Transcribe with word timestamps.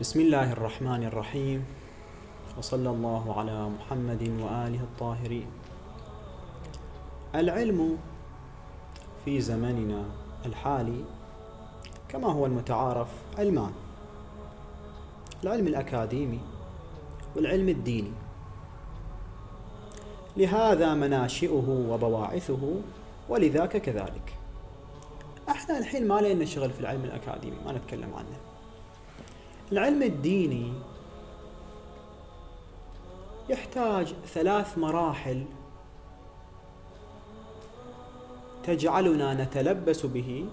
بسم 0.00 0.20
الله 0.20 0.52
الرحمن 0.52 1.04
الرحيم. 1.04 1.64
وصلى 2.58 2.90
الله 2.90 3.38
على 3.38 3.68
محمد 3.68 4.22
وآله 4.22 4.80
الطاهرين. 4.80 5.46
العلم 7.34 7.98
في 9.24 9.40
زمننا 9.40 10.04
الحالي 10.46 11.04
كما 12.08 12.32
هو 12.32 12.46
المتعارف 12.46 13.08
علمان. 13.38 13.70
العلم 15.44 15.66
الأكاديمي 15.66 16.40
والعلم 17.36 17.68
الديني. 17.68 18.12
لهذا 20.36 20.94
مناشئه 20.94 21.86
وبواعثه 21.90 22.80
ولذاك 23.28 23.76
كذلك. 23.76 24.38
إحنا 25.48 25.78
الحين 25.78 26.08
ما 26.08 26.20
لنا 26.20 26.44
شغل 26.44 26.70
في 26.70 26.80
العلم 26.80 27.04
الأكاديمي 27.04 27.56
ما 27.66 27.72
نتكلم 27.72 28.14
عنه. 28.14 28.53
العلم 29.72 30.02
الديني 30.02 30.72
يحتاج 33.48 34.14
ثلاث 34.26 34.78
مراحل 34.78 35.44
تجعلنا 38.62 39.44
نتلبس 39.44 40.06
به 40.06 40.46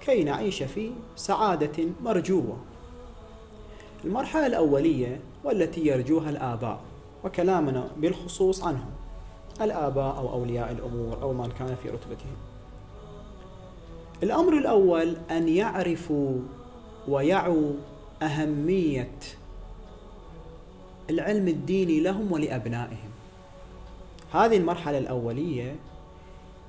كي 0.00 0.24
نعيش 0.24 0.62
في 0.62 0.92
سعادة 1.16 1.84
مرجوة. 2.02 2.56
المرحلة 4.04 4.46
الأولية 4.46 5.20
والتي 5.44 5.86
يرجوها 5.86 6.30
الآباء 6.30 6.80
وكلامنا 7.24 7.90
بالخصوص 7.96 8.64
عنهم 8.64 8.90
الآباء 9.60 10.16
أو 10.16 10.32
أولياء 10.32 10.72
الأمور 10.72 11.22
أو 11.22 11.32
من 11.32 11.48
كان 11.58 11.76
في 11.82 11.90
رتبتهم. 11.90 12.36
الأمر 14.22 14.52
الأول 14.52 15.16
أن 15.30 15.48
يعرفوا 15.48 16.38
ويعوا 17.08 17.72
أهمية 18.22 19.18
العلم 21.10 21.48
الديني 21.48 22.00
لهم 22.00 22.32
ولأبنائهم. 22.32 23.10
هذه 24.32 24.56
المرحلة 24.56 24.98
الأولية 24.98 25.76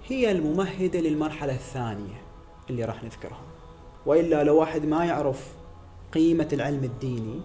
هي 0.07 0.31
الممهدة 0.31 0.99
للمرحلة 0.99 1.53
الثانية 1.53 2.21
اللي 2.69 2.85
راح 2.85 3.03
نذكرها. 3.03 3.41
وإلا 4.05 4.43
لو 4.43 4.59
واحد 4.59 4.85
ما 4.85 5.05
يعرف 5.05 5.53
قيمة 6.13 6.47
العلم 6.53 6.83
الديني 6.83 7.39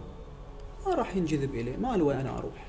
ما 0.87 0.95
راح 0.95 1.17
ينجذب 1.17 1.55
إليه. 1.55 1.77
ما 1.77 1.97
له 1.97 2.21
أنا 2.21 2.39
أروح؟ 2.39 2.67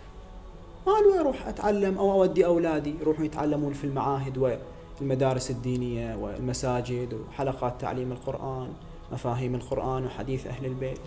ما 0.87 0.91
له 0.91 1.19
أروح 1.19 1.47
أتعلم 1.47 1.97
أو 1.97 2.11
أودي 2.11 2.45
أولادي؟ 2.45 2.95
يروحون 3.01 3.25
يتعلمون 3.25 3.73
في 3.73 3.83
المعاهد 3.83 4.57
والمدارس 5.01 5.51
الدينية 5.51 6.15
والمساجد 6.15 7.13
وحلقات 7.13 7.81
تعليم 7.81 8.11
القرآن 8.11 8.73
مفاهيم 9.11 9.55
القرآن 9.55 10.05
وحديث 10.05 10.47
أهل 10.47 10.65
البيت. 10.65 10.99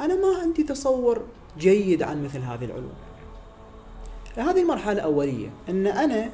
أنا 0.00 0.14
ما 0.14 0.38
عندي 0.42 0.62
تصور 0.62 1.22
جيد 1.58 2.02
عن 2.02 2.24
مثل 2.24 2.38
هذه 2.38 2.64
العلوم. 2.64 2.94
هذه 4.36 4.62
المرحلة 4.62 4.92
الأولية 4.92 5.50
أن 5.68 5.86
أنا 5.86 6.30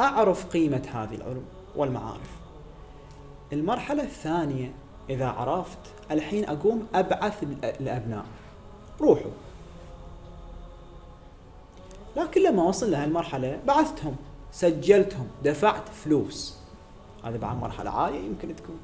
أعرف 0.00 0.46
قيمة 0.46 0.82
هذه 0.92 1.14
العلوم 1.14 1.44
والمعارف. 1.76 2.30
المرحلة 3.52 4.02
الثانية 4.02 4.72
إذا 5.10 5.26
عرفت 5.26 5.78
الحين 6.10 6.44
أقوم 6.44 6.86
أبعث 6.94 7.42
الأبناء 7.64 8.24
روحوا. 9.00 9.30
لكن 12.16 12.42
لما 12.42 12.62
وصل 12.62 12.90
لهالمرحلة 12.90 13.60
بعثتهم 13.66 14.16
سجلتهم 14.52 15.26
دفعت 15.44 15.88
فلوس. 15.88 16.56
هذه 17.24 17.36
بعد 17.36 17.56
مرحلة 17.56 17.90
عالية 17.90 18.20
يمكن 18.20 18.56
تكون. 18.56 18.78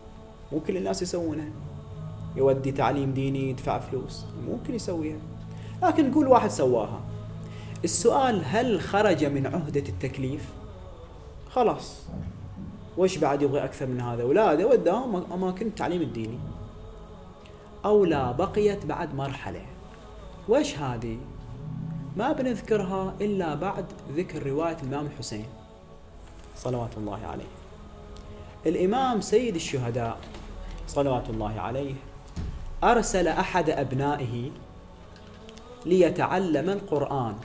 مو 0.53 0.61
كل 0.61 0.77
الناس 0.77 1.03
يسوونها. 1.03 1.51
يودي 2.36 2.73
تعليم 2.73 3.12
ديني 3.12 3.50
يدفع 3.50 3.78
فلوس. 3.78 4.25
ممكن 4.48 4.75
يسويها. 4.75 5.19
لكن 5.83 6.11
نقول 6.11 6.28
واحد 6.28 6.50
سواها. 6.50 7.00
السؤال 7.84 8.42
هل 8.45 8.81
خرج 8.81 9.25
من 9.25 9.47
عهدة 9.47 9.89
التكليف؟ 9.89 10.48
خلاص. 11.51 12.02
وش 12.98 13.18
بعد 13.18 13.42
يبغى 13.42 13.64
أكثر 13.64 13.86
من 13.86 14.01
هذا؟ 14.01 14.23
أولاده 14.23 14.67
وداهم 14.67 15.33
أماكن 15.33 15.67
التعليم 15.67 16.02
الديني. 16.02 16.39
أو 17.85 18.05
لا 18.05 18.33
بقيت 18.33 18.86
بعد 18.86 19.14
مرحلة. 19.14 19.62
وش 20.48 20.79
هذه؟ 20.79 21.18
ما 22.17 22.33
بنذكرها 22.33 23.14
إلا 23.20 23.55
بعد 23.55 23.85
ذكر 24.17 24.47
رواية 24.47 24.77
الإمام 24.83 25.07
الحسين 25.07 25.47
صلوات 26.57 26.91
الله 26.97 27.27
عليه. 27.27 27.51
الإمام 28.67 29.20
سيد 29.20 29.55
الشهداء. 29.55 30.18
صلوات 30.86 31.30
الله 31.30 31.61
عليه. 31.61 31.95
أرسل 32.85 33.29
أحد 33.29 33.70
أبنائه 33.70 34.51
ليتعلم 35.86 36.70
القرآن 36.70 37.36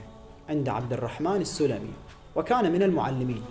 عند 0.49 0.69
عبد 0.69 0.93
الرحمن 0.93 1.41
السلمي 1.41 1.93
وكان 2.35 2.71
من 2.71 2.83
المعلمين. 2.83 3.43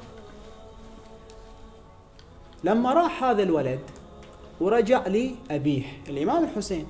لما 2.64 2.92
راح 2.92 3.24
هذا 3.24 3.42
الولد 3.42 3.80
ورجع 4.60 5.06
لي 5.06 5.34
أبيه 5.50 5.84
الإمام 6.08 6.44
الحسين. 6.44 6.86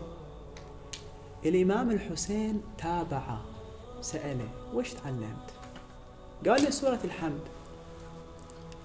الإمام 1.44 1.90
الحسين 1.90 2.62
تابعه 2.78 3.40
سأله 4.00 4.48
وش 4.74 4.92
تعلمت؟ 4.92 5.50
قال 6.46 6.62
لي 6.62 6.70
سورة 6.70 6.98
الحمد. 7.04 7.40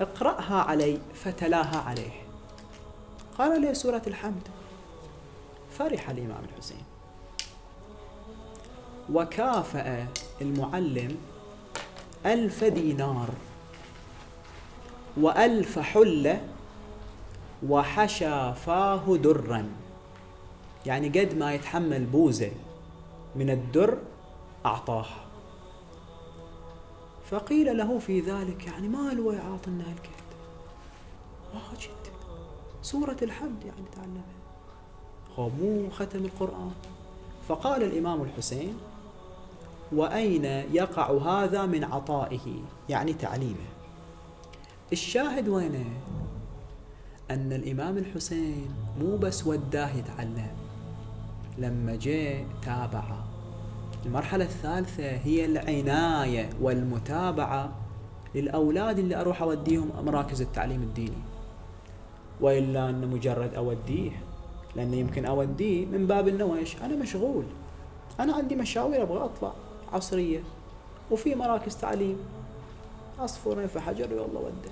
اقرأها 0.01 0.55
علي 0.55 0.99
فتلاها 1.13 1.77
عليه. 1.77 2.23
قال 3.37 3.61
لي 3.61 3.73
سورة 3.73 4.01
الحمد. 4.07 4.47
فرح 5.79 6.09
الإمام 6.09 6.43
الحسين. 6.53 6.83
وكافأ 9.13 10.07
المعلم 10.41 11.17
ألف 12.25 12.63
دينار 12.63 13.29
وألف 15.17 15.79
حلة 15.79 16.47
وحشى 17.67 18.53
فاه 18.53 19.17
درا. 19.17 19.69
يعني 20.85 21.09
قد 21.09 21.37
ما 21.37 21.53
يتحمل 21.53 22.05
بوزة 22.05 22.51
من 23.35 23.49
الدر 23.49 23.97
أعطاها 24.65 25.25
فقيل 27.31 27.77
له 27.77 27.99
في 27.99 28.19
ذلك 28.19 28.67
يعني 28.67 28.87
ما 28.87 29.13
له 29.13 29.33
يعاطنا 29.33 29.83
هالكيد 29.91 30.29
واجد. 31.53 32.13
سورة 32.81 33.17
الحمد 33.21 33.63
يعني 33.65 33.87
تعلمها. 33.95 34.23
مو 35.47 35.89
ختم 35.89 36.25
القرآن. 36.25 36.71
فقال 37.47 37.83
الإمام 37.83 38.21
الحسين 38.21 38.77
وأين 39.91 40.45
يقع 40.45 41.11
هذا 41.11 41.65
من 41.65 41.83
عطائه؟ 41.83 42.61
يعني 42.89 43.13
تعليمه. 43.13 43.69
الشاهد 44.91 45.47
وينه؟ 45.47 45.85
أن 47.31 47.53
الإمام 47.53 47.97
الحسين 47.97 48.67
مو 48.99 49.17
بس 49.17 49.47
وداه 49.47 49.89
يتعلم 49.95 50.51
لما 51.57 51.95
جاء 51.95 52.45
تابعه. 52.61 53.27
المرحلة 54.05 54.45
الثالثة 54.45 55.11
هي 55.11 55.45
العناية 55.45 56.49
والمتابعة 56.61 57.69
للأولاد 58.35 58.99
اللي 58.99 59.21
أروح 59.21 59.41
أوديهم 59.41 59.89
مراكز 60.05 60.41
التعليم 60.41 60.81
الديني. 60.83 61.21
وإلا 62.41 62.89
أن 62.89 63.07
مجرد 63.07 63.53
أوديه 63.53 64.11
لأنه 64.75 64.95
يمكن 64.95 65.25
أوديه 65.25 65.85
من 65.85 66.07
باب 66.07 66.27
أنه 66.27 66.55
إيش 66.55 66.77
أنا 66.77 66.95
مشغول. 66.95 67.43
أنا 68.19 68.33
عندي 68.33 68.55
مشاوير 68.55 69.01
أبغى 69.01 69.23
أطلع 69.23 69.53
عصرية. 69.93 70.43
وفي 71.11 71.35
مراكز 71.35 71.75
تعليم. 71.75 72.17
عصفورين 73.19 73.67
في 73.67 73.79
حجر 73.79 74.13
والله 74.13 74.39
وده 74.39 74.71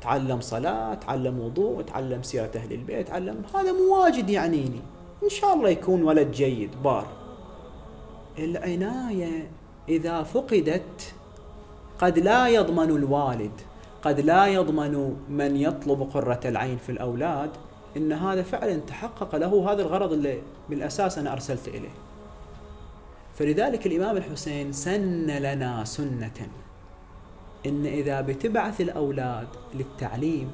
تعلم 0.00 0.40
صلاة 0.40 0.94
تعلم 0.94 1.40
وضوء 1.40 1.82
تعلم 1.82 2.22
سيرة 2.22 2.50
أهل 2.56 2.72
البيت 2.72 3.08
تعلم. 3.08 3.42
هذا 3.54 3.72
مو 3.72 4.02
واجد 4.02 4.30
يعنيني. 4.30 4.80
إن 5.24 5.28
شاء 5.28 5.54
الله 5.54 5.68
يكون 5.68 6.02
ولد 6.02 6.30
جيد 6.30 6.82
بار. 6.82 7.06
العناية 8.38 9.50
إذا 9.88 10.22
فقدت 10.22 11.14
قد 11.98 12.18
لا 12.18 12.48
يضمن 12.48 12.90
الوالد 12.90 13.60
قد 14.02 14.20
لا 14.20 14.46
يضمن 14.46 15.16
من 15.28 15.56
يطلب 15.56 16.10
قرة 16.14 16.40
العين 16.44 16.78
في 16.78 16.92
الأولاد. 16.92 17.50
إن 17.96 18.12
هذا 18.12 18.42
فعلا 18.42 18.76
تحقق 18.76 19.36
له 19.36 19.72
هذا 19.72 19.82
الغرض 19.82 20.12
اللي 20.12 20.42
بالأساس 20.70 21.18
أنا 21.18 21.32
أرسلت 21.32 21.68
إليه. 21.68 21.94
فلذلك 23.34 23.86
الإمام 23.86 24.16
الحسين 24.16 24.72
سن 24.72 25.26
لنا 25.26 25.84
سنة 25.84 26.48
إن 27.66 27.86
إذا 27.86 28.20
بتبعث 28.20 28.80
الأولاد 28.80 29.48
للتعليم 29.74 30.50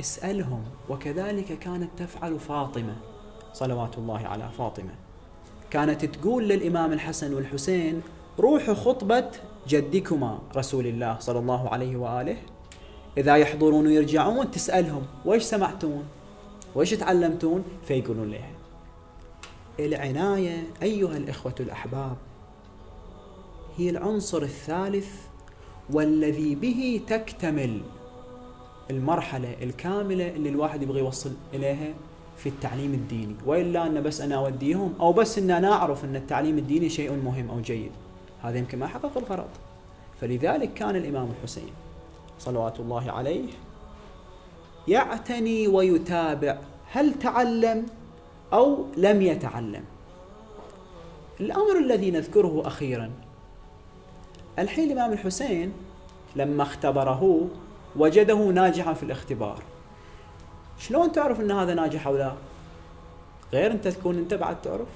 اسألهم 0.00 0.64
وكذلك 0.88 1.58
كانت 1.58 1.90
تفعل 1.96 2.38
فاطمة 2.38 2.96
صلوات 3.52 3.98
الله 3.98 4.26
على 4.26 4.50
فاطمة. 4.58 4.94
كانت 5.70 6.04
تقول 6.04 6.48
للإمام 6.48 6.92
الحسن 6.92 7.34
والحسين 7.34 8.02
روحوا 8.38 8.74
خطبة 8.74 9.30
جدكما 9.68 10.38
رسول 10.56 10.86
الله 10.86 11.16
صلى 11.20 11.38
الله 11.38 11.68
عليه 11.68 11.96
وآله 11.96 12.36
إذا 13.18 13.36
يحضرون 13.36 13.86
ويرجعون 13.86 14.50
تسألهم 14.50 15.02
وإيش 15.24 15.42
سمعتون؟ 15.42 16.04
وإيش 16.74 16.90
تعلمتون؟ 16.90 17.64
فيقولون 17.88 18.30
لها 18.30 18.50
العناية 19.80 20.62
أيها 20.82 21.16
الإخوة 21.16 21.54
الأحباب 21.60 22.16
هي 23.76 23.90
العنصر 23.90 24.42
الثالث 24.42 25.08
والذي 25.90 26.54
به 26.54 27.00
تكتمل 27.06 27.80
المرحلة 28.90 29.56
الكاملة 29.62 30.28
اللي 30.28 30.48
الواحد 30.48 30.82
يبغى 30.82 30.98
يوصل 30.98 31.32
إليها 31.54 31.94
في 32.36 32.48
التعليم 32.48 32.94
الديني. 32.94 33.34
وإلا 33.46 33.86
أن 33.86 34.02
بس 34.02 34.20
أنا 34.20 34.34
أوديهم 34.34 34.94
أو 35.00 35.12
بس 35.12 35.38
أن 35.38 35.50
أنا 35.50 35.72
أعرف 35.72 36.04
أن 36.04 36.16
التعليم 36.16 36.58
الديني 36.58 36.88
شيء 36.88 37.12
مهم 37.12 37.50
أو 37.50 37.60
جيد. 37.60 37.90
هذا 38.42 38.58
يمكن 38.58 38.78
ما 38.78 38.86
حقق 38.86 39.18
الغرض 39.18 39.48
فلذلك 40.20 40.74
كان 40.74 40.96
الإمام 40.96 41.28
الحسين 41.38 41.70
صلوات 42.38 42.80
الله 42.80 43.12
عليه 43.12 43.48
يعتني 44.88 45.68
ويتابع 45.68 46.58
هل 46.92 47.18
تعلم 47.18 47.86
أو 48.52 48.86
لم 48.96 49.22
يتعلم. 49.22 49.84
الأمر 51.40 51.78
الذي 51.78 52.10
نذكره 52.10 52.62
أخيرا 52.66 53.10
الحين 54.58 54.90
الإمام 54.90 55.12
الحسين 55.12 55.72
لما 56.36 56.62
اختبره 56.62 57.48
وجده 57.96 58.34
ناجحا 58.34 58.92
في 58.92 59.02
الاختبار. 59.02 59.62
شلون 60.78 61.12
تعرف 61.12 61.40
إن 61.40 61.50
هذا 61.50 61.74
ناجح 61.74 62.06
أو 62.06 62.16
لا؟ 62.16 62.32
غير 63.52 63.70
انت 63.70 63.88
تكون 63.88 64.18
أنت 64.18 64.34
بعد 64.34 64.62
تعرف. 64.62 64.88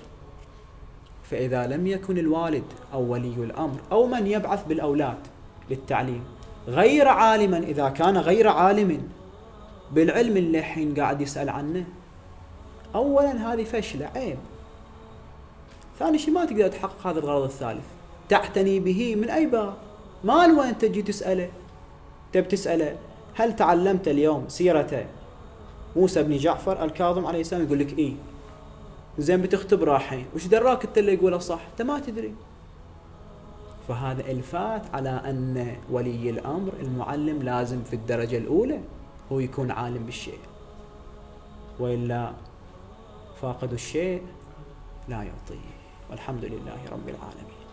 فإذا 1.31 1.67
لم 1.67 1.87
يكن 1.87 2.19
الوالد 2.19 2.65
أو 2.93 3.13
ولي 3.13 3.35
الأمر 3.37 3.81
أو 3.93 4.07
من 4.07 4.27
يبعث 4.27 4.67
بالأولاد 4.67 5.19
للتعليم 5.71 6.25
غير 6.69 7.09
عالما 7.09 7.59
إذا 7.59 7.89
كان 7.89 8.19
غير 8.19 8.49
عالم 8.49 9.09
بالعلم 9.93 10.37
اللي 10.37 10.59
الحين 10.59 10.95
قاعد 10.95 11.21
يسأل 11.21 11.49
عنه. 11.49 11.85
اولا 12.95 13.53
هذه 13.53 13.65
فشلة 13.65 14.11
عيب. 14.17 14.39
ثاني 15.99 16.19
شيء 16.19 16.35
ما 16.35 16.45
تقدر 16.45 16.69
تحقق 16.69 17.07
هذا 17.07 17.19
الغرض 17.19 17.43
الثالث. 17.43 17.85
تعتني 18.29 18.81
به 18.81 19.17
من 19.17 19.31
أي 19.31 19.47
باب؟ 19.47 19.75
مال 20.25 20.59
وين 20.59 20.79
تجي 20.79 21.03
تسأله؟ 21.03 21.51
تب 22.33 22.49
تسأله 22.49 22.97
هل 23.35 23.57
تعلمت 23.57 24.09
اليوم 24.09 24.45
سيرته؟ 24.49 25.07
موسى 25.97 26.23
بن 26.23 26.37
جعفر 26.37 26.85
الكاظم 26.85 27.27
عليه 27.27 27.41
السلام 27.41 27.63
يقول 27.63 27.79
لك 27.79 27.99
اي 27.99 28.17
زين 29.19 29.43
بتختبره 29.43 29.97
الحين 29.97 30.27
وش 30.35 30.47
دراك 30.47 30.85
أنت 30.85 30.99
اللي 30.99 31.15
يقوله 31.15 31.39
صح؟ 31.39 31.61
أنت 31.73 31.83
ما 31.83 31.99
تدري. 32.01 32.35
فهذا 33.89 34.31
الفات 34.31 34.95
على 34.95 35.11
أن 35.11 35.77
ولي 35.91 36.31
الأمر 36.31 36.73
المعلم 36.81 37.43
لازم 37.43 37.83
في 37.83 37.97
الدرجة 37.97 38.39
الأولى 38.39 38.81
هو 39.33 39.41
يكون 39.41 39.71
عالم 39.71 40.05
بالشيء. 40.05 40.39
وإلا 41.81 42.33
فاقد 43.43 43.73
الشيء 43.73 44.23
لا 45.09 45.17
يعطيه. 45.17 45.69
والحمد 46.11 46.45
لله 46.45 46.79
رب 46.93 47.09
العالمين. 47.09 47.68